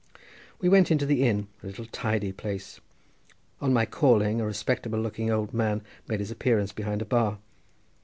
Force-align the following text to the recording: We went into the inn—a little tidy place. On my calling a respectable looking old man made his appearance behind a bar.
We 0.59 0.67
went 0.67 0.89
into 0.89 1.05
the 1.05 1.21
inn—a 1.23 1.63
little 1.67 1.85
tidy 1.85 2.31
place. 2.31 2.79
On 3.61 3.71
my 3.71 3.85
calling 3.85 4.41
a 4.41 4.45
respectable 4.47 4.97
looking 4.99 5.29
old 5.29 5.53
man 5.53 5.83
made 6.07 6.21
his 6.21 6.31
appearance 6.31 6.71
behind 6.71 7.03
a 7.03 7.05
bar. 7.05 7.37